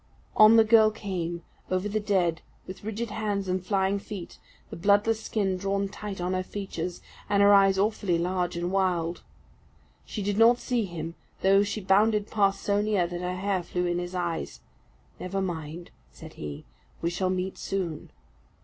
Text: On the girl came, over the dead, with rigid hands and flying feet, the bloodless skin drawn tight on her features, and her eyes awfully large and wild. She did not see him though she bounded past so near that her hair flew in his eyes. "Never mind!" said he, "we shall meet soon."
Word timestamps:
On 0.35 0.55
the 0.55 0.63
girl 0.63 0.89
came, 0.89 1.43
over 1.69 1.87
the 1.87 1.99
dead, 1.99 2.41
with 2.65 2.83
rigid 2.83 3.11
hands 3.11 3.47
and 3.47 3.63
flying 3.63 3.99
feet, 3.99 4.39
the 4.71 4.75
bloodless 4.75 5.21
skin 5.23 5.57
drawn 5.57 5.87
tight 5.89 6.19
on 6.19 6.33
her 6.33 6.41
features, 6.41 7.03
and 7.29 7.43
her 7.43 7.53
eyes 7.53 7.77
awfully 7.77 8.17
large 8.17 8.57
and 8.57 8.71
wild. 8.71 9.21
She 10.03 10.23
did 10.23 10.39
not 10.39 10.57
see 10.57 10.85
him 10.85 11.13
though 11.41 11.61
she 11.61 11.81
bounded 11.81 12.31
past 12.31 12.63
so 12.63 12.81
near 12.81 13.05
that 13.05 13.21
her 13.21 13.35
hair 13.35 13.61
flew 13.61 13.85
in 13.85 13.99
his 13.99 14.15
eyes. 14.15 14.61
"Never 15.19 15.39
mind!" 15.39 15.91
said 16.11 16.33
he, 16.33 16.65
"we 17.03 17.11
shall 17.11 17.29
meet 17.29 17.59
soon." 17.59 18.09